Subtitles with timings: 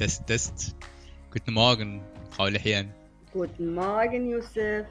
[0.00, 0.76] Test, Test.
[1.30, 2.90] Guten Morgen, Frau Lehian.
[3.34, 4.86] Guten Morgen, Yusuf.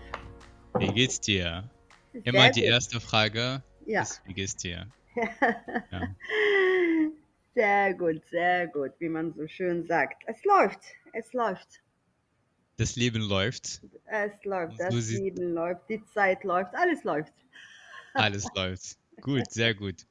[0.78, 1.68] Wie geht's dir?
[2.14, 2.70] Sehr Immer die gut.
[2.70, 4.04] erste Frage Ja.
[4.04, 4.86] ist, wie geht's dir?
[5.92, 6.16] Ja.
[7.56, 10.22] Sehr gut, sehr gut, wie man so schön sagt.
[10.28, 10.82] Es läuft,
[11.14, 11.82] es läuft,
[12.78, 17.34] Das Leben läuft, es läuft, das Leben läuft, die Zeit läuft, alles läuft.
[18.14, 19.00] alles läuft.
[19.22, 20.06] Gut, sehr gut.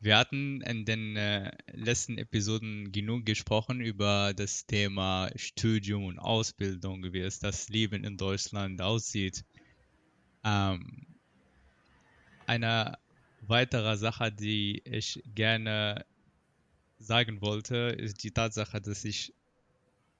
[0.00, 7.12] Wir hatten in den äh, letzten Episoden genug gesprochen über das Thema Studium und Ausbildung,
[7.12, 9.44] wie es das Leben in Deutschland aussieht.
[10.44, 11.04] Ähm,
[12.46, 12.96] eine
[13.40, 16.06] weitere Sache, die ich gerne
[17.00, 19.34] sagen wollte, ist die Tatsache, dass ich,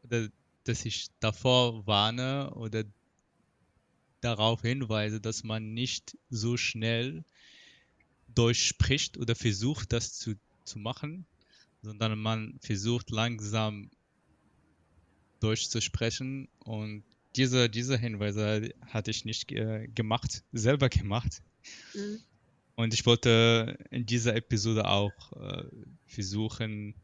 [0.02, 2.82] dass ich davor warne oder
[4.20, 7.24] darauf hinweise, dass man nicht so schnell
[8.34, 10.34] durchspricht oder versucht, das zu,
[10.64, 11.26] zu machen,
[11.82, 13.90] sondern man versucht langsam
[15.40, 17.04] durchzusprechen und
[17.36, 21.42] diese, diese Hinweise hatte ich nicht äh, gemacht, selber gemacht.
[21.94, 22.20] Mhm.
[22.74, 25.64] Und ich wollte in dieser Episode auch äh,
[26.06, 26.94] versuchen,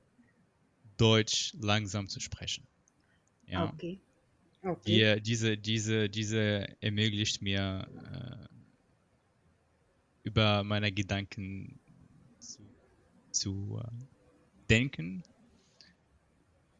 [0.96, 2.64] Deutsch langsam zu sprechen.
[3.46, 3.72] Ja.
[3.72, 3.98] Okay,
[4.62, 5.16] okay.
[5.16, 8.53] Die, diese, diese, diese ermöglicht mir, äh,
[10.24, 11.78] über meine Gedanken
[12.40, 12.62] zu,
[13.30, 13.90] zu äh,
[14.68, 15.22] denken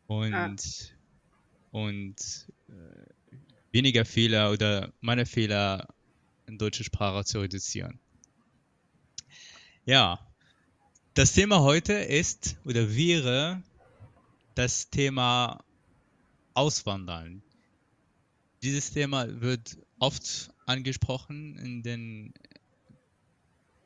[0.07, 0.57] und, Ah.
[1.71, 3.33] und äh,
[3.73, 5.89] weniger Fehler oder meine Fehler
[6.47, 7.99] in deutscher Sprache zu reduzieren.
[9.87, 10.19] Ja,
[11.15, 13.63] das Thema heute ist oder wäre
[14.55, 15.63] das Thema
[16.55, 17.43] Auswandern.
[18.63, 22.33] Dieses Thema wird oft angesprochen in den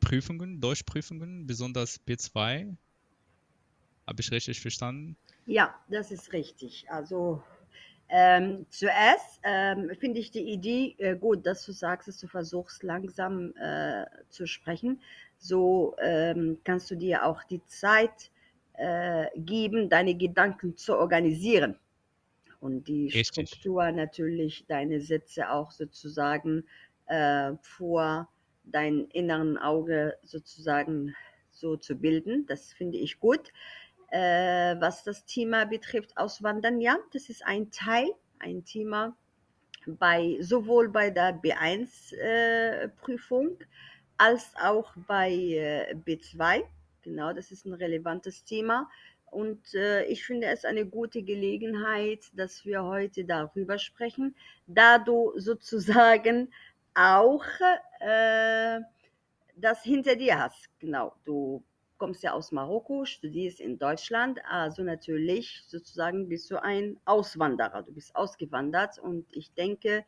[0.01, 2.77] Prüfungen, Deutschprüfungen, besonders B2.
[4.07, 5.17] Habe ich richtig verstanden?
[5.47, 6.87] Ja, das ist richtig.
[6.91, 7.43] Also
[8.09, 12.83] ähm, zuerst ähm, finde ich die Idee äh, gut, dass du sagst, dass du versuchst
[12.83, 15.01] langsam äh, zu sprechen.
[15.39, 18.31] So ähm, kannst du dir auch die Zeit
[18.75, 21.77] äh, geben, deine Gedanken zu organisieren
[22.61, 23.51] und die Richtig.
[23.51, 26.65] Struktur natürlich, deine Sätze auch sozusagen
[27.07, 28.29] äh, vor
[28.71, 31.17] dein inneren Auge sozusagen
[31.51, 32.47] so zu bilden.
[32.47, 33.53] Das finde ich gut.
[34.11, 38.09] Äh, was das Thema betrifft, Auswandern, ja, das ist ein Teil,
[38.39, 39.15] ein Thema
[39.87, 43.59] bei sowohl bei der B1-Prüfung
[44.17, 46.65] als auch bei äh, B2.
[47.03, 48.89] Genau, das ist ein relevantes Thema.
[49.31, 54.35] Und äh, ich finde es eine gute Gelegenheit, dass wir heute darüber sprechen,
[54.67, 56.51] da du sozusagen
[56.99, 57.45] auch
[58.01, 58.81] äh,
[59.57, 60.69] das hinter dir hast.
[60.81, 61.65] Genau, du
[61.97, 67.93] kommst ja aus Marokko, studierst in Deutschland, also natürlich sozusagen bist du ein Auswanderer, du
[67.93, 70.05] bist ausgewandert und ich denke,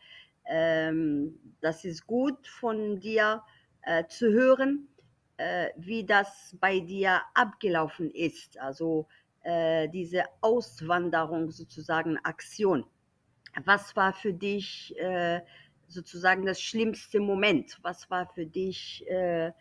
[0.47, 3.43] ähm, das ist gut von dir
[3.83, 4.89] äh, zu hören,
[5.37, 9.07] äh, wie das bei dir abgelaufen ist, also
[9.43, 12.85] äh, diese Auswanderung sozusagen Aktion.
[13.65, 15.41] Was war für dich äh,
[15.91, 17.79] sozusagen das schlimmste Moment?
[17.83, 19.53] Was war für dich äh,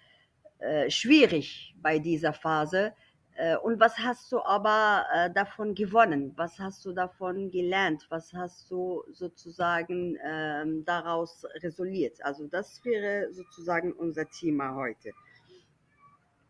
[0.60, 2.94] äh, schwierig bei dieser Phase?
[3.36, 6.34] Äh, und was hast du aber äh, davon gewonnen?
[6.36, 8.06] Was hast du davon gelernt?
[8.10, 12.24] Was hast du sozusagen ähm, daraus resoliert?
[12.24, 15.12] Also das wäre sozusagen unser Thema heute.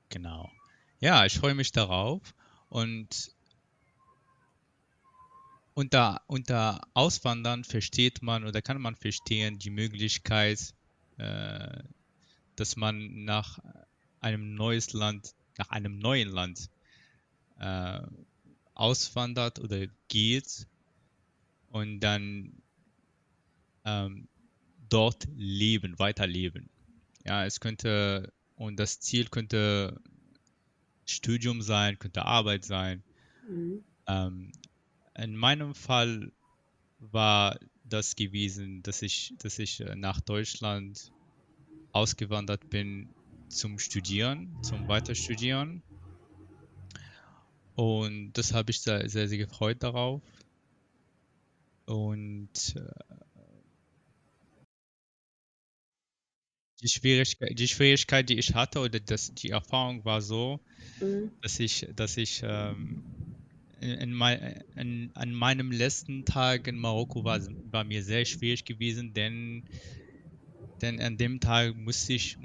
[0.10, 0.50] Genau.
[1.00, 2.34] Ja, ich freue mich darauf.
[2.70, 3.32] Und
[5.80, 10.74] unter, unter Auswandern versteht man oder kann man verstehen die Möglichkeit,
[11.18, 11.84] äh,
[12.58, 13.60] dass man nach
[14.20, 16.70] einem neues Land, nach einem neuen Land
[17.60, 18.02] äh,
[18.74, 20.68] auswandert oder geht
[21.70, 22.62] und dann
[23.86, 24.28] ähm,
[24.90, 26.70] dort leben, weiterleben.
[27.24, 30.02] Ja, es könnte, und das Ziel könnte
[31.06, 33.02] Studium sein, könnte Arbeit sein.
[33.48, 33.82] Mhm.
[34.08, 34.52] Ähm,
[35.24, 36.32] in meinem Fall
[37.00, 41.12] war das gewesen, dass ich, dass ich äh, nach Deutschland
[41.94, 43.16] ausgewandert bin
[43.50, 45.84] zum Studieren, zum Weiterstudieren.
[47.76, 50.22] Und das habe ich sehr, sehr, sehr gefreut darauf.
[51.88, 53.10] Und äh,
[56.82, 60.60] die Schwierigkeit, die Schwierigkeit, die ich hatte, oder das, die Erfahrung war so,
[61.02, 61.32] Mhm.
[61.42, 63.29] dass ich, dass ich ähm,
[63.82, 64.22] in,
[64.76, 69.64] in, an meinem letzten Tag in Marokko war, war mir sehr schwierig gewesen, denn,
[70.82, 72.38] denn an dem Tag musste ich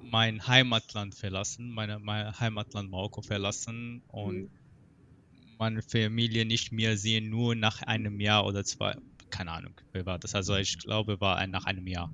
[0.00, 4.50] mein Heimatland verlassen, meine, mein Heimatland Marokko verlassen und Mhm.
[5.58, 8.94] meine Familie nicht mehr sehen, nur nach einem Jahr oder zwei,
[9.30, 10.34] keine Ahnung, wer war das?
[10.34, 12.12] Also ich glaube, war nach einem Jahr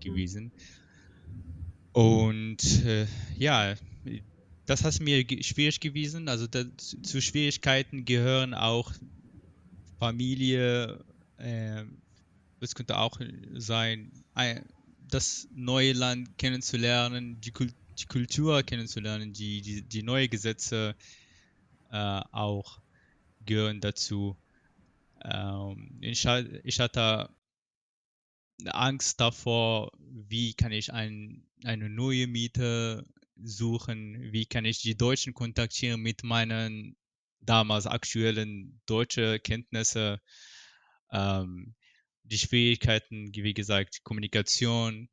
[0.00, 0.52] gewesen.
[1.92, 3.06] Und äh,
[3.36, 3.74] ja,
[4.68, 6.28] das hat mir schwierig gewesen.
[6.28, 6.66] Also das,
[7.02, 8.92] zu Schwierigkeiten gehören auch
[9.98, 11.02] Familie,
[11.38, 11.84] äh,
[12.60, 13.18] es könnte auch
[13.54, 14.12] sein,
[15.08, 20.94] das neue Land kennenzulernen, die, Kult die Kultur kennenzulernen, die, die, die neue Gesetze
[21.90, 22.78] äh, auch
[23.46, 24.36] gehören dazu.
[25.24, 26.26] Ähm, ich,
[26.62, 27.30] ich, hatte
[28.66, 29.92] Angst davor,
[30.28, 33.06] wie kann ich ein, eine neue Miete
[33.42, 36.96] suchen, wie kann ich die Deutschen kontaktieren mit meinen
[37.40, 40.18] damals aktuellen deutschen Kenntnissen,
[41.12, 41.74] ähm,
[42.24, 45.08] die Schwierigkeiten, wie gesagt, Kommunikation,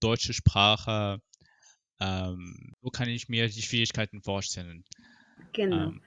[0.00, 1.20] deutsche Sprache,
[2.00, 4.84] ähm, so kann ich mir die Schwierigkeiten vorstellen.
[5.52, 5.88] Genau.
[5.88, 6.02] Ähm,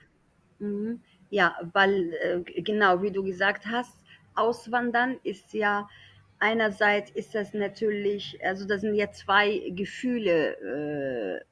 [0.59, 1.01] mhm.
[1.29, 3.93] Ja, weil äh, genau wie du gesagt hast,
[4.35, 5.89] Auswandern ist ja
[6.39, 11.43] einerseits ist das natürlich, also das sind ja zwei Gefühle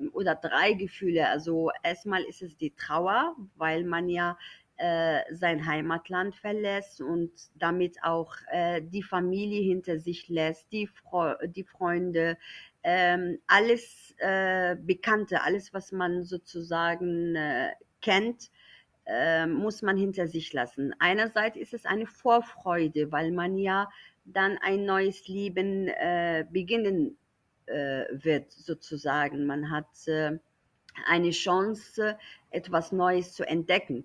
[0.00, 1.28] äh, oder drei Gefühle.
[1.28, 4.38] Also erstmal ist es die Trauer, weil man ja
[4.76, 11.38] äh, sein Heimatland verlässt und damit auch äh, die Familie hinter sich lässt, die, Fre
[11.46, 12.36] die Freunde,
[12.82, 18.50] ähm, alles äh, Bekannte, alles, was man sozusagen äh, kennt,
[19.06, 20.94] äh, muss man hinter sich lassen.
[20.98, 23.88] Einerseits ist es eine Vorfreude, weil man ja
[24.24, 27.16] dann ein neues Leben äh, beginnen
[27.66, 29.46] äh, wird, sozusagen.
[29.46, 30.38] Man hat äh,
[31.06, 32.18] eine Chance,
[32.50, 34.04] etwas Neues zu entdecken.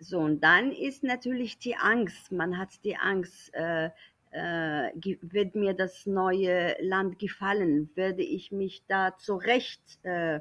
[0.00, 2.30] So, und dann ist natürlich die Angst.
[2.30, 3.90] Man hat die Angst, äh,
[4.30, 4.90] äh,
[5.22, 7.90] wird mir das neue Land gefallen?
[7.94, 10.40] Werde ich mich da zurecht äh,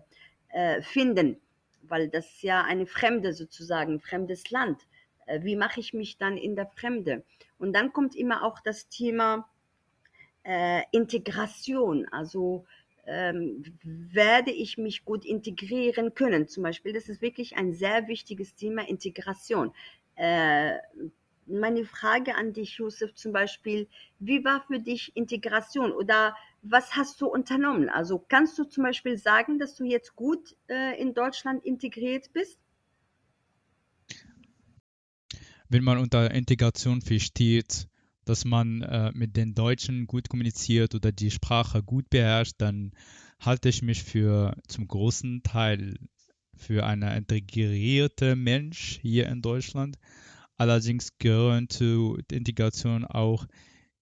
[0.81, 1.37] finden?
[1.83, 4.85] Weil das ja eine Fremde sozusagen, fremdes Land.
[5.27, 7.23] Äh, wie mache ich mich dann in der Fremde?
[7.59, 9.47] Und dann kommt immer auch das Thema
[10.43, 12.07] äh, Integration.
[12.11, 12.65] Also
[13.05, 16.47] ähm, werde ich mich gut integrieren können?
[16.47, 19.73] Zum Beispiel, das ist wirklich ein sehr wichtiges Thema, Integration.
[20.15, 20.77] Äh,
[21.45, 23.87] meine Frage an dich, Josef, zum Beispiel,
[24.19, 27.89] wie war für dich Integration oder was hast du unternommen?
[27.89, 32.59] Also kannst du zum Beispiel sagen, dass du jetzt gut äh, in Deutschland integriert bist?
[35.69, 37.87] Wenn man unter Integration versteht,
[38.25, 42.91] dass man äh, mit den Deutschen gut kommuniziert oder die Sprache gut beherrscht, dann
[43.39, 45.97] halte ich mich für zum großen Teil
[46.55, 49.97] für eine integrierte Mensch hier in Deutschland.
[50.57, 53.45] Allerdings gehören zur Integration auch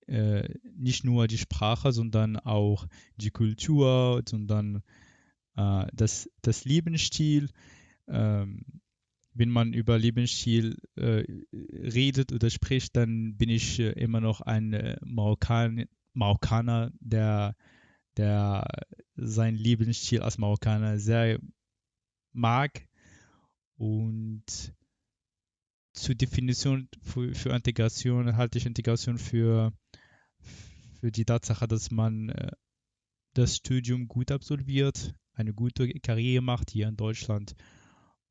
[0.08, 0.48] äh,
[0.78, 4.84] nicht nur die Sprache, sondern auch die Kultur, sondern
[5.58, 7.50] äh, das, das Lebensstil.
[8.08, 8.64] Ähm,
[9.36, 14.74] wenn man über Lebensstil äh, redet oder spricht, dann bin ich äh, immer noch ein
[14.74, 17.56] äh, Marokkan Marokkaner, der,
[18.16, 18.66] der
[19.18, 21.40] seinen Lebensstil als Marokkaner sehr
[22.32, 22.88] mag
[23.76, 24.74] und
[25.92, 29.74] zur Definition für, für, Integration halte ich Integration für,
[31.00, 32.52] für die Tatsache, dass man äh,
[33.34, 37.56] das Studium gut absolviert, eine gute Karriere macht hier in Deutschland.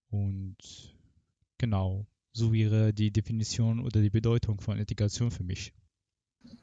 [0.08, 0.93] Und
[1.58, 5.72] genau, so wäre die Definition oder die Bedeutung von Integration für mich.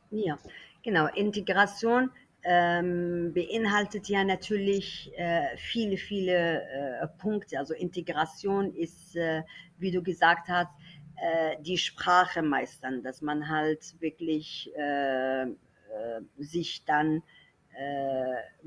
[0.10, 0.38] Ja,
[0.83, 1.07] genau.
[1.07, 2.12] Integration
[2.43, 7.60] ähm, beinhaltet ja natürlich äh, viele, viele äh, Punkte.
[7.60, 9.43] Also Integration ist, äh,
[9.77, 10.71] wie du gesagt hast,
[11.15, 17.21] äh, die Sprache meistern, dass man halt wirklich äh, äh, sich dann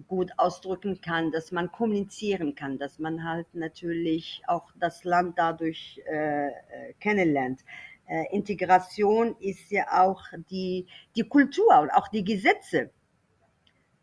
[0.08, 6.00] gut ausdrücken kann, dass man kommunizieren kann, dass man halt natürlich auch das Land dadurch
[7.00, 7.60] kennenlernt.
[8.30, 12.90] Integration ist ja auch die, die Kultur und auch die Gesetze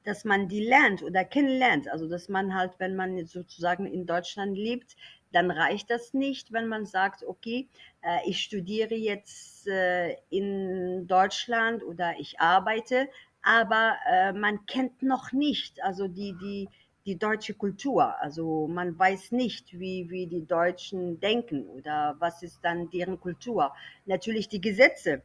[0.04, 1.88] dass man die lernt oder kennenlernt.
[1.90, 4.96] Also dass man halt, wenn man sozusagen in Deutschland lebt,
[5.32, 7.70] dann reicht das nicht, wenn man sagt, okay,
[8.02, 13.08] äh, ich studiere jetzt äh, in Deutschland oder ich arbeite,
[13.44, 16.70] aber äh, man kennt noch nicht, also die, die,
[17.06, 18.20] die deutsche Kultur.
[18.22, 23.74] Also man weiß nicht, wie, wie die Deutschen denken oder was ist dann deren Kultur.
[24.06, 25.24] Natürlich die Gesetze.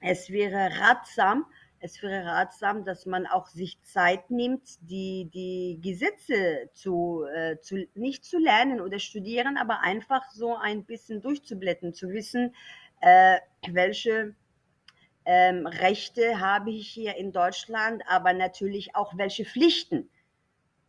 [0.00, 1.46] Es wäre ratsam,
[1.80, 7.86] es wäre ratsam, dass man auch sich Zeit nimmt, die, die Gesetze zu, äh, zu,
[7.94, 12.54] nicht zu lernen oder studieren, aber einfach so ein bisschen durchzublättern, zu wissen,
[13.00, 14.34] äh, welche
[15.24, 20.10] ähm, Rechte habe ich hier in Deutschland, aber natürlich auch welche Pflichten.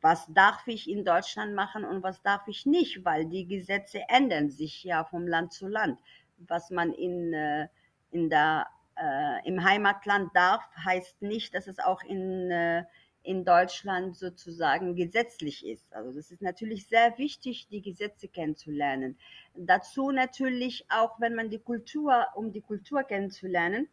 [0.02, 4.50] was darf ich in Deutschland machen und was darf ich nicht, weil die Gesetze ändern
[4.52, 5.98] sich ja vom Land zu Land.
[6.38, 7.70] Was man in, äh,
[8.12, 12.84] in der, äh, im Heimatland darf, heißt nicht, dass es auch in, äh,
[13.24, 15.94] in Deutschland sozusagen gesetzlich ist.
[15.94, 19.18] Also das ist natürlich sehr wichtig, die Gesetze kennenzulernen.
[19.56, 23.88] Dazu natürlich auch, wenn man die Kultur, um die Kultur kennenzulernen,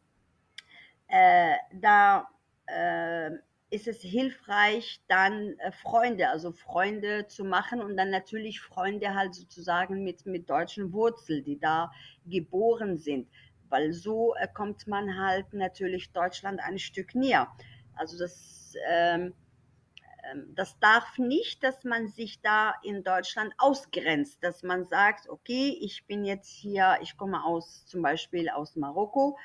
[1.10, 2.28] äh, da
[2.66, 3.30] äh,
[3.70, 9.34] ist es hilfreich, dann äh, Freunde, also Freunde zu machen und dann natürlich Freunde halt
[9.34, 11.92] sozusagen mit, mit deutschen Wurzeln, die da
[12.26, 13.28] geboren sind,
[13.68, 17.48] weil so äh, kommt man halt natürlich Deutschland ein Stück näher.
[17.94, 19.34] Also das, ähm,
[20.24, 25.78] ähm, das darf nicht, dass man sich da in Deutschland ausgrenzt, dass man sagt, okay,
[25.80, 29.38] ich bin jetzt hier, ich komme aus zum Beispiel aus Marokko,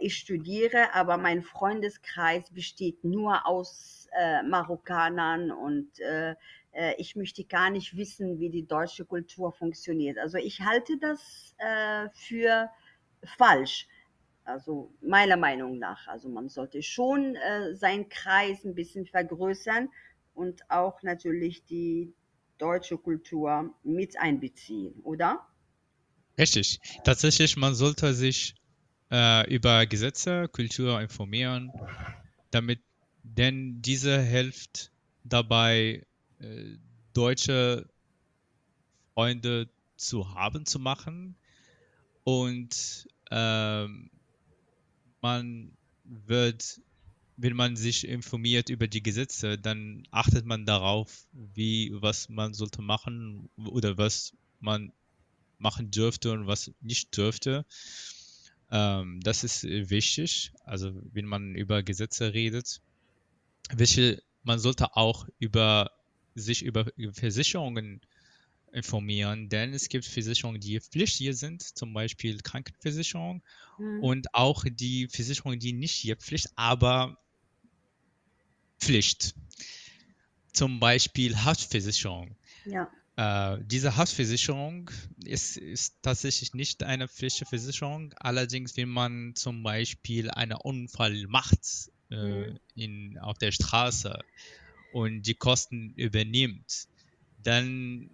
[0.00, 6.34] ich studiere, aber mein Freundeskreis besteht nur aus äh, Marokkanern und äh,
[6.72, 10.18] äh, ich möchte gar nicht wissen, wie die deutsche Kultur funktioniert.
[10.18, 12.70] Also ich halte das äh, für
[13.36, 13.86] falsch.
[14.44, 16.06] Also meiner Meinung nach.
[16.06, 19.88] Also man sollte schon äh, seinen Kreis ein bisschen vergrößern
[20.34, 22.12] und auch natürlich die
[22.58, 25.46] deutsche Kultur mit einbeziehen, oder?
[26.38, 26.80] Richtig.
[27.04, 28.54] Tatsächlich, man sollte sich
[29.14, 31.70] äh, über Gesetze, Kultur informieren,
[32.50, 32.80] damit
[33.22, 34.90] denn diese hilft
[35.22, 36.04] dabei,
[36.40, 36.76] äh,
[37.12, 37.88] deutsche
[39.14, 41.36] Freunde zu haben, zu machen
[42.24, 44.10] und ähm,
[45.20, 46.80] man wird
[47.36, 52.80] wenn man sich informiert über die Gesetze, dann achtet man darauf, wie, was man sollte
[52.80, 54.92] machen oder was man
[55.58, 57.64] machen dürfte und was nicht dürfte.
[58.74, 62.82] Ähm, das ist wichtig, also wenn man über Gesetze redet.
[63.72, 65.92] Welche, man sollte auch über
[66.34, 68.00] sich über Versicherungen
[68.72, 73.44] informieren, denn es gibt Versicherungen, die pflichtig sind, zum Beispiel Krankenversicherung
[73.78, 74.00] mhm.
[74.00, 77.16] und auch die Versicherungen, die nicht hier Pflicht, aber
[78.80, 79.36] Pflicht.
[80.52, 82.34] Zum Beispiel Haftversicherung.
[82.64, 82.90] Ja.
[83.16, 84.90] Äh, diese Haftversicherung
[85.24, 88.12] ist, ist, tatsächlich nicht eine Pflichtversicherung.
[88.18, 92.58] Allerdings, wenn man zum Beispiel einen Unfall macht äh, mhm.
[92.74, 94.18] in, auf der Straße
[94.92, 96.88] und die Kosten übernimmt,
[97.42, 98.10] dann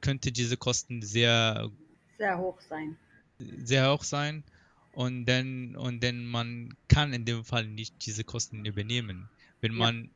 [0.00, 1.70] könnte diese Kosten sehr,
[2.18, 2.96] sehr hoch sein.
[3.38, 4.44] Sehr hoch sein
[4.96, 9.28] und dann, und dann man kann in dem Fall nicht diese Kosten übernehmen.
[9.60, 9.78] Wenn ja.
[9.78, 10.10] man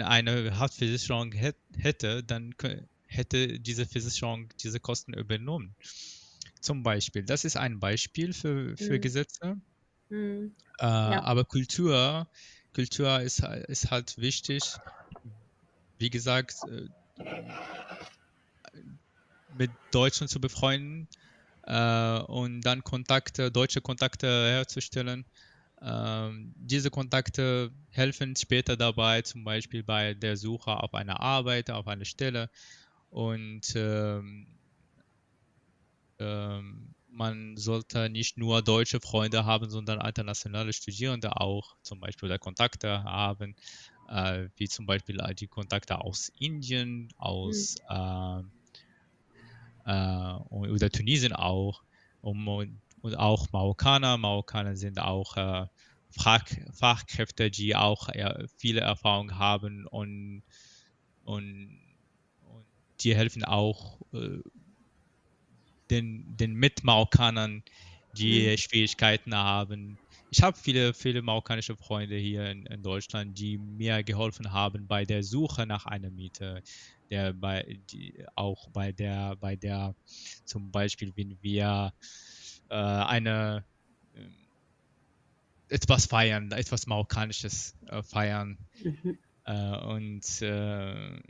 [0.00, 2.56] eine Haftversicherung hätte, dann
[3.16, 5.74] hätte diese Versicherung diese Kosten übernommen.
[6.60, 7.24] Zum Beispiel.
[7.24, 9.00] Das ist ein Beispiel für, für mhm.
[9.00, 9.56] Gesetze.
[10.08, 10.54] Mhm.
[10.78, 11.22] Äh, ja.
[11.22, 12.26] Aber Kultur,
[12.74, 14.62] Kultur ist, ist halt wichtig.
[15.98, 16.88] Wie gesagt, äh,
[19.56, 21.08] mit Deutschen zu befreunden
[21.62, 25.24] äh, und dann Kontakte, deutsche Kontakte herzustellen.
[25.82, 31.86] Ähm, diese Kontakte helfen später dabei, zum Beispiel bei der Suche auf eine Arbeit, auf
[31.86, 32.50] eine Stelle.
[33.10, 34.46] Und ähm,
[36.18, 42.38] ähm, man sollte nicht nur deutsche Freunde haben, sondern internationale Studierende auch, zum Beispiel der
[42.38, 43.56] Kontakte haben,
[44.08, 48.50] äh, wie zum Beispiel die Kontakte aus Indien, aus mhm.
[49.86, 51.82] äh, äh, oder Tunesien auch,
[52.20, 54.18] um und auch Marokkaner.
[54.18, 55.66] Marokkaner sind auch äh,
[56.10, 60.42] Fach, Fachkräfte, die auch äh, viele Erfahrung haben und,
[61.24, 61.85] und, und
[63.00, 64.40] die helfen auch äh,
[65.90, 67.62] den, den Mitmarokkanern,
[68.16, 68.56] die mhm.
[68.56, 69.98] Schwierigkeiten haben.
[70.30, 75.04] Ich habe viele, viele marokkanische Freunde hier in, in, Deutschland, die mir geholfen haben bei
[75.04, 76.62] der Suche nach einer Miete.
[77.10, 79.94] Der bei, die, auch bei der, bei der,
[80.44, 81.92] zum Beispiel, wenn wir
[82.68, 83.64] äh, eine
[84.14, 88.58] äh, etwas feiern, etwas Marokkanisches äh, feiern.
[88.82, 89.18] Mhm.
[89.44, 91.20] Äh, und äh,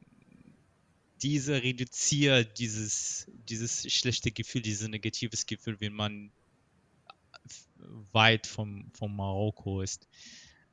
[1.22, 6.30] diese reduziert dieses, dieses schlechte Gefühl, dieses negatives Gefühl, wenn man
[8.12, 10.08] weit vom, vom Marokko ist.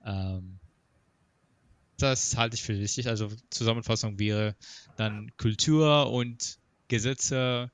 [0.06, 0.60] Ähm,
[1.98, 3.08] das halte ich für wichtig.
[3.08, 4.56] Also Zusammenfassung wäre
[4.98, 7.72] dann Kultur und Gesetze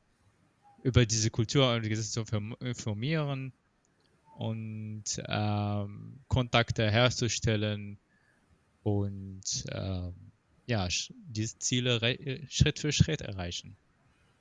[0.84, 3.54] über diese Kultur und Gesetze zu informieren
[4.38, 7.98] und ähm, Kontakte herzustellen
[8.84, 10.14] und ähm,
[10.70, 10.88] ja,
[11.28, 12.00] diese Ziele
[12.50, 13.76] Schritt für Schritt erreichen.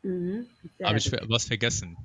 [0.03, 0.47] Mhm,
[0.83, 1.97] Habe ich was vergessen?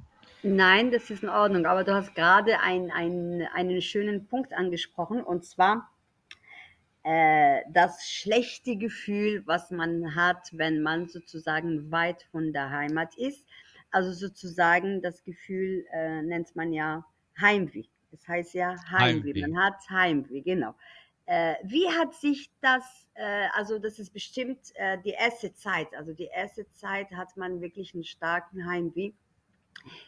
[0.42, 5.22] Nein, das ist in Ordnung, aber du hast gerade ein, ein, einen schönen Punkt angesprochen
[5.22, 5.90] und zwar
[7.04, 13.46] äh, das schlechte Gefühl, was man hat, wenn man sozusagen weit von der Heimat ist.
[13.92, 17.06] Also sozusagen das Gefühl äh, nennt man ja
[17.40, 17.86] Heimweh.
[18.12, 19.34] Das heißt ja Heimweh.
[19.34, 19.48] Heimweh.
[19.48, 20.76] Man hat Heimweh, genau.
[21.26, 26.14] Äh, wie hat sich das, äh, also das ist bestimmt äh, die erste Zeit, also
[26.14, 29.14] die erste Zeit hat man wirklich einen starken Heimweh.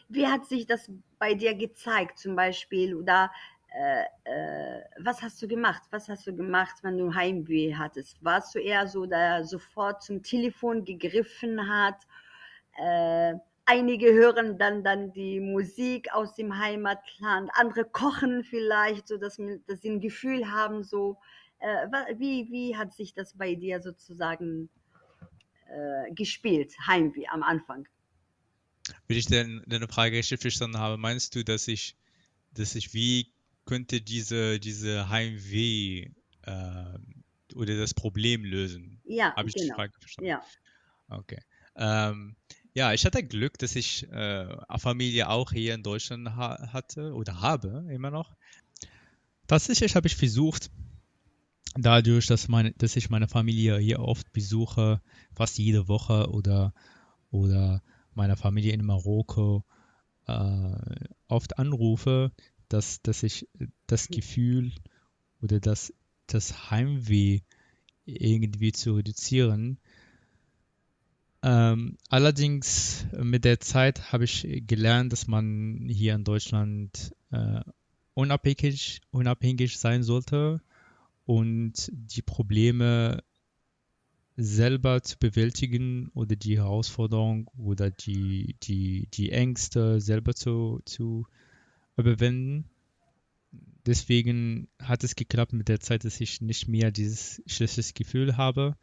[0.08, 3.30] Wie hat sich das bei dir gezeigt, zum Beispiel, oder
[3.76, 4.04] äh,
[5.00, 5.82] was hast du gemacht?
[5.90, 8.22] Was hast du gemacht, wenn du Heimweh hattest?
[8.24, 12.06] Warst du eher so, der sofort zum Telefon gegriffen hat?
[12.78, 13.34] Äh,
[13.66, 19.62] einige hören dann, dann die Musik aus dem Heimatland, andere kochen vielleicht, so dass, man-
[19.66, 21.18] dass sie ein Gefühl haben, so.
[21.58, 24.68] Äh, wa- wie, wie hat sich das bei dir sozusagen
[25.68, 27.88] äh, gespielt, Heimweh am Anfang?
[29.08, 31.96] Wenn ich denn deine Frage richtig verstanden habe, meinst du, dass ich,
[32.52, 33.32] dass ich, wie
[33.66, 36.10] könnte diese, diese Heimweh
[36.42, 36.98] äh,
[37.54, 39.02] oder das Problem lösen?
[39.04, 39.74] Ja, Habe ich die genau.
[39.74, 40.30] Frage verstanden?
[40.30, 40.46] Ja.
[41.08, 41.40] Okay.
[41.76, 42.36] Ähm,
[42.76, 47.14] ja, ich hatte Glück, dass ich äh, eine Familie auch hier in Deutschland ha hatte
[47.14, 48.36] oder habe immer noch.
[49.46, 50.70] Tatsächlich habe ich versucht,
[51.74, 55.00] dadurch, dass, meine, dass ich meine Familie hier oft besuche,
[55.34, 56.74] fast jede Woche oder,
[57.30, 59.64] oder meine Familie in Marokko
[60.26, 60.76] äh,
[61.28, 62.30] oft anrufe,
[62.68, 63.48] dass, dass ich
[63.86, 64.72] das Gefühl
[65.40, 65.94] oder das,
[66.26, 67.40] das Heimweh
[68.04, 69.78] irgendwie zu reduzieren.
[71.46, 77.60] Ähm, allerdings äh, mit der Zeit habe ich gelernt, dass man hier in Deutschland äh,
[78.14, 80.60] unabhängig, unabhängig sein sollte
[81.24, 83.22] und die Probleme
[84.36, 91.28] selber zu bewältigen oder die Herausforderung oder die, die, die Ängste selber zu, zu
[91.96, 92.64] überwinden.
[93.86, 98.76] Deswegen hat es geklappt mit der Zeit, dass ich nicht mehr dieses schlechtes Gefühl habe.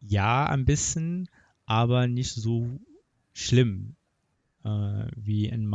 [0.00, 1.28] Ja, ein bisschen,
[1.66, 2.78] aber nicht so
[3.32, 3.96] schlimm
[4.64, 5.72] äh, wie in,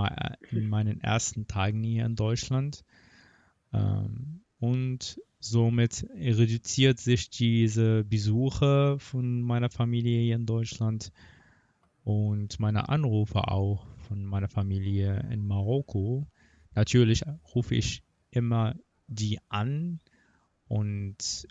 [0.49, 2.83] in meinen ersten Tagen hier in Deutschland.
[3.73, 11.11] Ähm, und somit reduziert sich diese Besuche von meiner Familie hier in Deutschland
[12.03, 16.27] und meine Anrufe auch von meiner Familie in Marokko.
[16.73, 17.23] Natürlich
[17.53, 18.75] rufe ich immer
[19.07, 19.99] die an
[20.67, 21.47] und,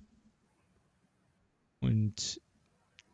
[1.80, 2.40] und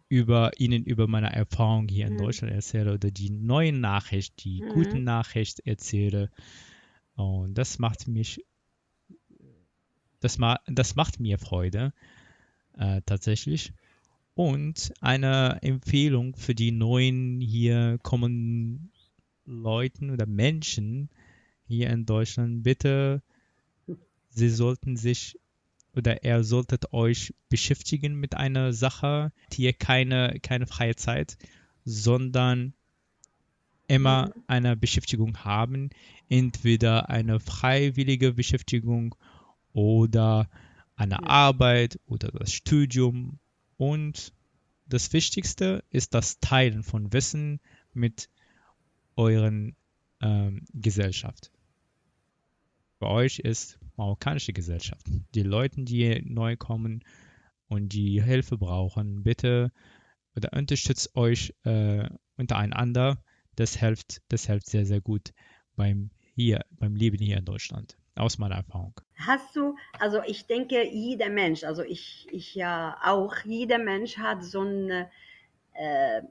[0.09, 2.19] über ihnen über meine Erfahrung hier in Mhm.
[2.19, 4.69] Deutschland erzähle oder die neuen Nachricht, die Mhm.
[4.69, 6.31] guten Nachricht erzähle.
[7.17, 8.45] Und das macht mich,
[10.21, 11.93] das, ma das macht mir Freude,
[12.79, 13.73] äh, tatsächlich.
[14.35, 18.93] Und eine Empfehlung für die neuen hier kommenden
[19.47, 21.11] Leuten oder Menschen
[21.67, 23.23] hier in Deutschland, bitte,
[24.31, 25.39] sie sollten sich
[25.97, 31.39] oder ihr solltet euch beschäftigen mit einer Sache, hier keine, keine freie Zeit,
[31.85, 32.75] sondern
[33.89, 35.91] immer eine Beschäftigung haben,
[36.29, 39.15] entweder eine freiwillige Beschäftigung
[39.73, 40.49] oder
[40.97, 41.23] eine Ja.
[41.25, 43.39] Arbeit oder das Studium.
[43.77, 44.33] Und
[44.87, 47.61] das Wichtigste ist das Teilen von Wissen
[47.93, 48.29] mit
[49.15, 49.77] euren
[50.21, 51.51] ähm, Gesellschaft.
[52.99, 55.07] Bei euch ist marokkanische Gesellschaft.
[55.35, 57.05] Die Leute, die neu kommen
[57.69, 59.73] und die Hilfe brauchen, bitte
[60.53, 63.19] unterstützt euch äh, untereinander.
[63.57, 65.33] Das hilft, das hilft sehr, sehr gut
[65.77, 67.97] beim hier, beim Leben hier in Deutschland.
[68.15, 68.99] Aus meiner Erfahrung.
[69.17, 74.43] Hast du, also ich denke, jeder Mensch, also ich, ich ja auch, jeder Mensch hat
[74.43, 75.07] so einen,
[75.75, 76.23] äh,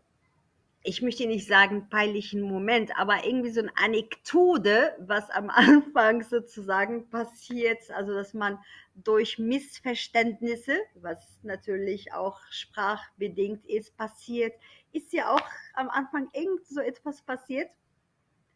[0.86, 7.10] ich möchte nicht sagen peinlichen Moment, aber irgendwie so eine Anekdote, was am Anfang sozusagen
[7.10, 8.60] passiert, also dass man
[8.93, 14.54] durch Missverständnisse, was natürlich auch sprachbedingt ist, passiert.
[14.91, 15.41] Ist ja auch
[15.74, 17.69] am Anfang irgend so etwas passiert?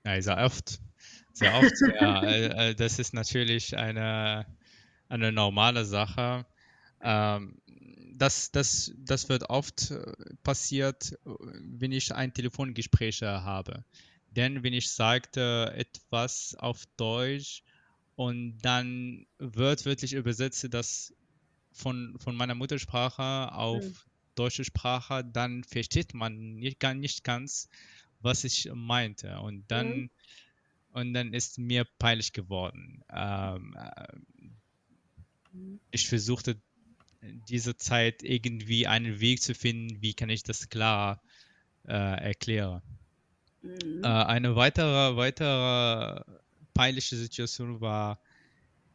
[0.06, 0.80] Ja, sehr oft.
[1.34, 2.24] Sehr oft, ja.
[2.24, 4.46] Äh, äh, Das ist natürlich eine,
[5.10, 6.46] eine normale Sache.
[7.02, 7.62] Ähm,
[8.20, 11.18] das, das, das wird oft äh, passiert, äh,
[11.80, 13.86] wenn ich ein Telefongespräch habe.
[14.32, 17.64] Denn wenn ich sagte etwas auf Deutsch
[18.16, 21.14] und dann wird wirklich übersetzt das
[21.74, 24.00] von, von meiner Muttersprache auf Hm.
[24.36, 27.70] deutsche Sprache, dann versteht man nicht, gar nicht ganz,
[28.22, 29.40] was ich meinte.
[29.42, 29.72] Und Mhm.
[29.72, 30.12] dann,
[30.92, 33.04] und dann ist mir peinlich geworden.
[33.12, 34.08] Ähm, äh,
[35.54, 35.80] Mhm.
[35.92, 36.62] ich versuchte
[37.22, 41.22] diese Zeit irgendwie einen Weg zu finden, wie kann ich das klar
[41.88, 42.82] äh, erklären.
[44.02, 44.10] Äh, Mhm.
[44.10, 46.22] eine weitere, weitere
[46.74, 48.22] peinliche Situation war,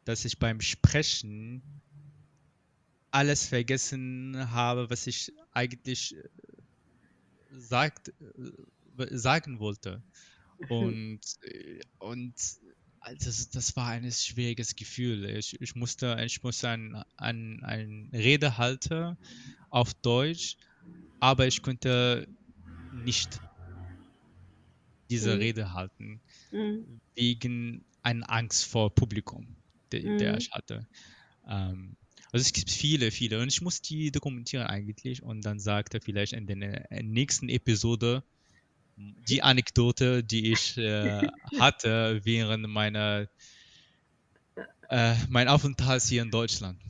[0.05, 1.83] dass ich beim Sprechen
[3.11, 6.29] alles vergessen habe, was ich eigentlich äh,
[7.51, 10.03] sagt, äh, sagen wollte.
[10.69, 12.35] Und, äh, und
[13.19, 15.25] das, das war ein schwieriges Gefühl.
[15.27, 19.17] Ich, ich musste, ich musste ein, ein, ein Rede halten
[19.71, 20.57] auf Deutsch,
[21.21, 22.29] aber ich konnte
[22.91, 23.41] nicht
[25.11, 25.39] diese Mhm.
[25.39, 27.01] Rede halten, Mhm.
[27.17, 29.57] wegen einer Angst vor Publikum,
[29.93, 30.39] der, der Mhm.
[30.39, 30.89] ich hatte.
[31.49, 31.97] Ähm,
[32.33, 36.01] also es gibt viele, viele und ich muss die dokumentieren eigentlich und dann sagt er
[36.03, 38.25] vielleicht in der nächsten Episode
[38.97, 43.29] die Anekdote, die ich äh, hatte während meiner
[44.89, 46.81] äh, mein Aufenthalt hier in Deutschland.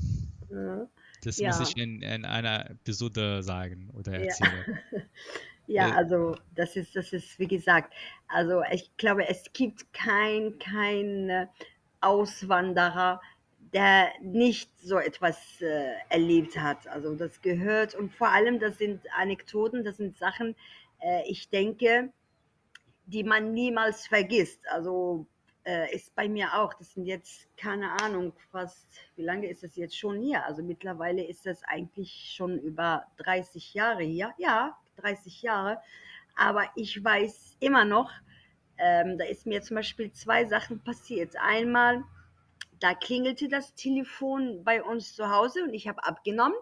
[0.50, 0.88] Ja.
[1.22, 1.50] Das Ja.
[1.50, 4.20] muss ich in, in einer Episode sagen oder Ja.
[4.20, 4.66] erzählen.
[5.66, 7.94] Ja, Äh, also das ist, das ist, wie gesagt,
[8.28, 11.46] also ich glaube, es gibt kein, kein äh,
[12.02, 13.22] Auswanderer,
[13.72, 16.86] der nicht so etwas äh, erlebt hat.
[16.88, 20.54] Also das gehört und vor allem, das sind Anekdoten, das sind Sachen,
[21.26, 22.12] ich denke,
[23.06, 24.66] die man niemals vergisst.
[24.68, 25.26] Also
[25.64, 26.74] äh, ist bei mir auch.
[26.74, 28.86] Das sind jetzt, keine Ahnung, fast,
[29.16, 30.44] wie lange ist es jetzt schon hier?
[30.44, 34.32] Also mittlerweile ist es eigentlich schon über 30 Jahre hier.
[34.38, 35.80] Ja, 30 Jahre.
[36.36, 38.10] Aber ich weiß immer noch,
[38.78, 41.36] ähm, da ist mir zum Beispiel zwei Sachen passiert.
[41.40, 42.02] Einmal,
[42.80, 46.56] da klingelte das Telefon bei uns zu Hause und ich habe abgenommen.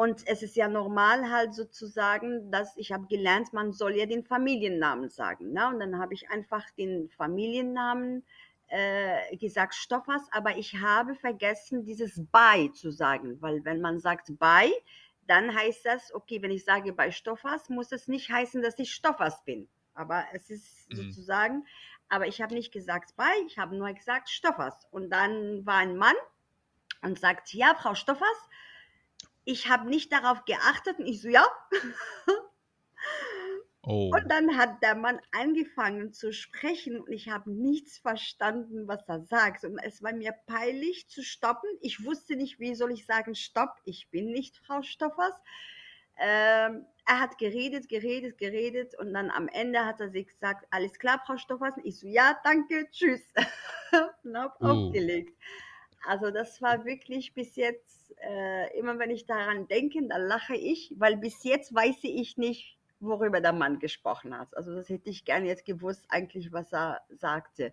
[0.00, 4.24] Und es ist ja normal halt sozusagen, dass ich habe gelernt, man soll ja den
[4.24, 5.52] Familiennamen sagen.
[5.52, 5.68] Ne?
[5.68, 8.24] Und dann habe ich einfach den Familiennamen
[8.68, 14.38] äh, gesagt, Stoffers, aber ich habe vergessen, dieses bei zu sagen, weil wenn man sagt
[14.38, 14.72] bei,
[15.26, 18.94] dann heißt das, okay, wenn ich sage bei Stoffers, muss es nicht heißen, dass ich
[18.94, 19.68] Stoffers bin.
[19.92, 20.96] Aber es ist Mhm.
[20.96, 21.66] sozusagen,
[22.08, 24.88] aber ich habe nicht gesagt bei, ich habe nur gesagt Stoffers.
[24.90, 26.16] Und dann war ein Mann
[27.02, 28.48] und sagt, ja, Frau Stoffers,
[29.44, 31.46] ich habe nicht darauf geachtet und ich so, ja.
[33.82, 39.08] oh, Und dann hat der Mann angefangen zu sprechen und ich habe nichts verstanden, was
[39.08, 39.64] er sagt.
[39.64, 41.70] Und es war mir peinlich zu stoppen.
[41.80, 45.34] Ich wusste nicht, wie soll ich sagen, stopp, ich bin nicht Frau Stoffers.
[46.18, 50.98] Ähm, er hat geredet, geredet, geredet und dann am Ende hat er sich gesagt, alles
[50.98, 51.76] klar, Frau Stoffers.
[51.76, 53.22] Und ich so, ja, danke, tschüss.
[54.24, 54.66] und habe Oh.
[54.66, 55.38] aufgelegt.
[56.06, 60.94] Also das war wirklich bis jetzt, äh, immer wenn ich daran denke, dann lache ich,
[60.98, 64.54] weil bis jetzt weiß ich nicht, worüber der Mann gesprochen hat.
[64.56, 67.72] Also das hätte ich gerne jetzt gewusst, eigentlich, was er sagte.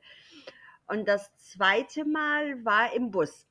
[0.88, 3.48] Und das zweite Mal war im Bus,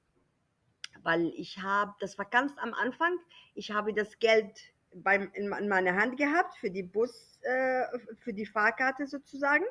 [1.03, 3.19] weil ich habe, das war ganz am Anfang,
[3.55, 4.59] ich habe das Geld
[4.95, 7.85] beim, in, in meiner Hand gehabt für die Bus, äh,
[8.17, 9.65] für die Fahrkarte sozusagen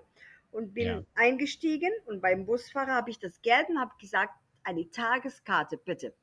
[0.51, 1.03] und bin Ja.
[1.15, 4.33] eingestiegen und beim Busfahrer habe ich das Geld und habe gesagt,
[4.65, 6.13] eine Tageskarte bitte.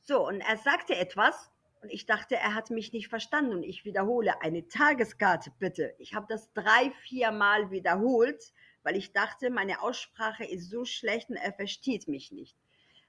[0.00, 1.50] So, und er sagte etwas
[1.82, 5.94] und ich dachte, er hat mich nicht verstanden und ich wiederhole, eine Tageskarte bitte.
[5.98, 11.30] Ich habe das drei, vier Mal wiederholt, weil ich dachte, meine Aussprache ist so schlecht
[11.30, 12.56] und er versteht mich nicht.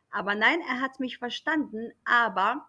[0.09, 2.65] Aber nein, er hat mich verstanden, aber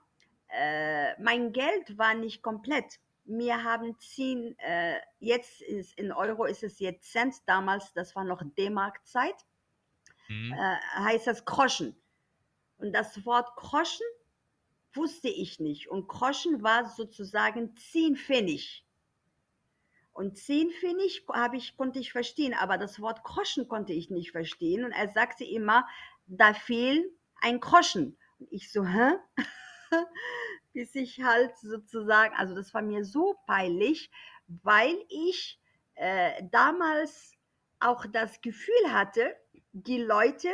[0.49, 2.99] äh, mein Geld war nicht komplett.
[3.25, 8.25] Mir haben 10, äh, jetzt ist in Euro ist es jetzt Cent, damals, das war
[8.25, 9.45] noch D-Mark-Zeit,
[10.27, 11.97] hm, äh, heißt das Groschen.
[12.79, 14.07] Und das Wort Groschen
[14.93, 15.89] wusste ich nicht.
[15.89, 18.85] Und Groschen war sozusagen 10 Pfennig.
[20.12, 24.33] Und 10 Pfennig habe ich, konnte ich verstehen, aber das Wort Groschen konnte ich nicht
[24.33, 24.85] verstehen.
[24.85, 25.87] Und er sagte immer,
[26.27, 27.05] da fehlt
[27.41, 28.17] ein Groschen.
[28.39, 29.12] Und ich so, hä?
[30.73, 34.11] Bis ich halt sozusagen, also das war mir so peinlich,
[34.47, 35.59] weil ich
[35.95, 37.33] äh, damals
[37.81, 39.37] auch das Gefühl hatte,
[39.85, 40.49] die Leute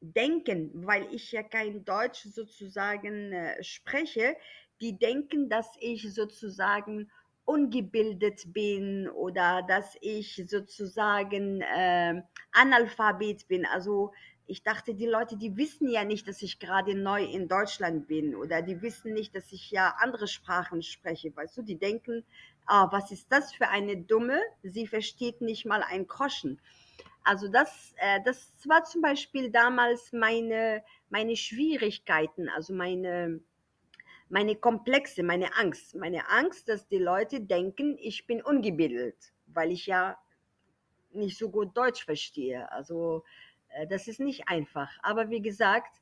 [0.00, 4.36] denken, weil ich ja kein Deutsch sozusagen äh, spreche,
[4.80, 7.10] die denken, dass ich sozusagen
[7.44, 13.66] ungebildet bin oder dass ich sozusagen äh, Analphabet bin.
[13.66, 14.12] Also
[14.46, 18.34] ich dachte, die Leute, die wissen ja nicht, dass ich gerade neu in Deutschland bin
[18.34, 21.36] oder die wissen nicht, dass ich ja andere Sprachen spreche.
[21.36, 22.24] Weißt du, die denken,
[22.66, 24.40] ah, was ist das für eine Dumme?
[24.62, 26.60] Sie versteht nicht mal ein Groschen.
[27.24, 33.40] Also das, äh, das war zum Beispiel damals meine, meine Schwierigkeiten, also meine,
[34.28, 35.94] meine Komplexe, meine Angst.
[35.94, 40.16] Meine Angst, dass die Leute denken, ich bin ungebildet, weil ich ja
[41.12, 42.70] nicht so gut Deutsch verstehe.
[42.72, 43.24] Also
[43.68, 44.90] äh, das ist nicht einfach.
[45.02, 46.01] Aber wie gesagt,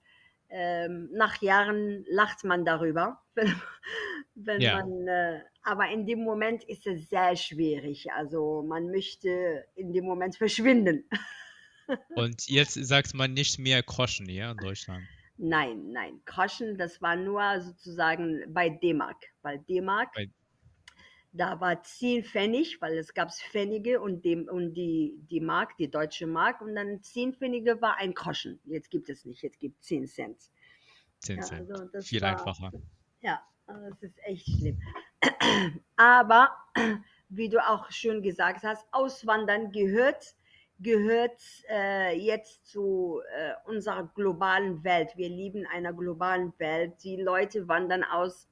[0.51, 3.55] ähm, nach Jahren lacht man darüber, wenn,
[4.35, 4.79] wenn Ja.
[4.85, 8.11] man, äh, aber in dem Moment ist es sehr schwierig.
[8.13, 11.09] Also man möchte in dem Moment verschwinden.
[12.15, 15.03] Und jetzt sagt man nicht mehr Groschen, ja, in Deutschland.
[15.39, 16.21] Nein, nein.
[16.27, 19.17] Groschen, das war nur sozusagen bei D-Mark.
[19.43, 20.29] Weil D-Mark, Bei-
[21.33, 25.89] da war 10 Pfennig, weil es gab Pfennige und, dem, und die, die Mark, die
[25.91, 26.61] deutsche Mark.
[26.61, 28.59] Und dann 10 Pfennige war ein Groschen.
[28.65, 30.39] Jetzt gibt es nicht, jetzt gibt es 10 Cent.
[31.21, 31.71] 10 Ja, Cent.
[31.71, 32.73] also das Viel war- einfacher.
[33.21, 34.79] Ja, also das ist echt schlimm.
[35.97, 36.51] Aber
[37.29, 40.35] wie du auch schön gesagt hast, Auswandern gehört,
[40.81, 45.11] gehört äh, jetzt zu äh, unserer globalen Welt.
[45.17, 46.95] Wir leben in einer globalen Welt.
[47.05, 48.49] Die Leute wandern aus,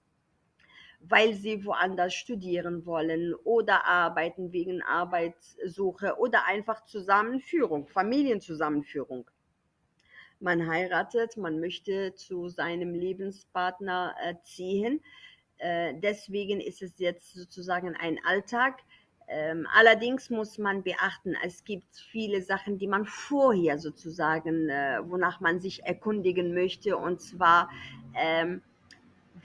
[1.01, 9.31] weil sie woanders studieren wollen oder arbeiten wegen Arbeitssuche oder einfach Zusammenführung, Familienzusammenführung.
[10.41, 15.01] Man heiratet, man möchte zu seinem Lebenspartner äh, ziehen.
[15.59, 18.81] Äh, deswegen ist es jetzt sozusagen ein Alltag.
[19.31, 25.41] Ähm, allerdings muss man beachten, es gibt viele Sachen, die man vorher sozusagen, äh, wonach
[25.41, 26.97] man sich erkundigen möchte.
[26.97, 27.69] Und zwar,
[28.15, 28.63] ähm,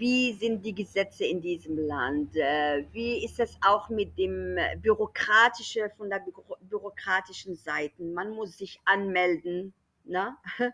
[0.04, 2.36] wie sind die Gesetze in diesem Land?
[2.36, 8.04] Äh, wie ist es auch mit dem bürokratische, von der büro bürokratischen Seite?
[8.04, 10.36] Man muss sich anmelden, ne?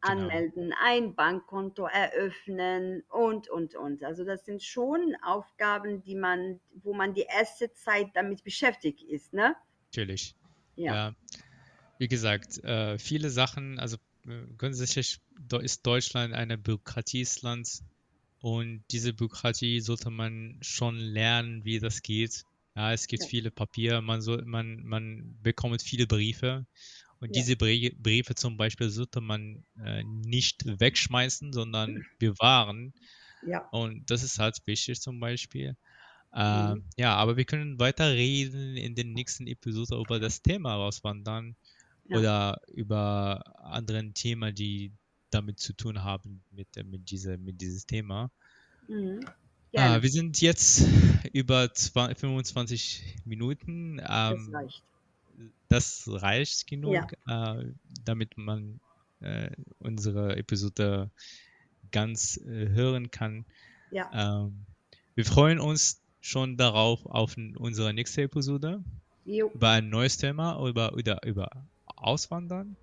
[0.00, 4.02] anmelden, ein Bankkonto eröffnen und, und, und.
[4.02, 9.34] Also das sind schon Aufgaben, die man, wo man die erste Zeit damit beschäftigt ist,
[9.34, 9.56] ne?
[9.90, 10.34] Natürlich.
[10.76, 11.14] Ja, Ja,
[11.98, 15.20] wie gesagt, äh, viele Sachen, also äh, grundsätzlich
[15.60, 17.82] ist Deutschland ein Bürokratiesland
[18.44, 22.44] und diese Bürokratie sollte man schon lernen, wie das geht.
[22.76, 23.28] Ja, es gibt Ja.
[23.30, 26.66] viele Papiere, man soll, man, man bekommt viele Briefe
[27.20, 27.36] und Ja.
[27.36, 32.94] diese Brie- Briefe zum Beispiel sollte man äh, nicht wegschmeißen, sondern bewahren.
[33.42, 35.76] ja, Und das ist halt wichtig zum Beispiel.
[36.46, 36.78] Mhm.
[36.78, 41.56] Ähm, ja, aber wir können weiter reden in den nächsten Episoden über das Thema Auswandern
[42.08, 42.20] Ja.
[42.20, 44.92] oder über anderen Themen, die
[45.34, 48.30] damit zu tun haben mit, mit, dieser, mit dieses Thema.
[48.88, 49.20] mhm.
[49.76, 50.86] Ah, wir sind jetzt
[51.32, 53.96] über 20, 25 Minuten.
[53.96, 54.82] das Ähm, reicht.
[55.68, 57.64] das reicht genug, äh,
[58.04, 58.78] damit man
[59.20, 61.10] äh, unsere Episode
[61.90, 63.44] ganz äh, hören kann.
[63.90, 64.64] Ja, Ähm,
[65.14, 68.82] wir freuen uns schon darauf, auf unsere nächste Episode
[69.24, 71.50] jo, über ein neues Thema, über, über, über
[71.86, 72.76] Auswandern.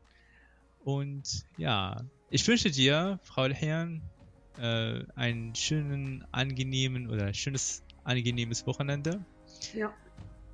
[0.83, 4.02] Und ja, ich wünsche dir, Frau Herrn,
[4.58, 9.24] äh, einen schönen, angenehmen oder schönes, angenehmes Wochenende.
[9.74, 9.94] ja,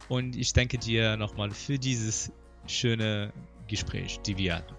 [0.09, 2.31] Und ich danke dir nochmal für dieses
[2.67, 3.31] schöne
[3.67, 4.75] Gespräch, die wir hatten.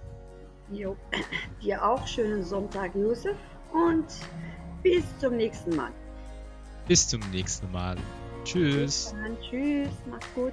[0.72, 0.96] jo.
[1.62, 3.36] Dir auch schönen Sonntag, Josef,
[3.72, 4.06] und
[4.82, 5.92] bis zum nächsten Mal.
[6.86, 7.96] Bis zum nächsten Mal.
[8.44, 9.14] Tschüss.
[9.22, 10.52] Dann, tschüss, mach's gut.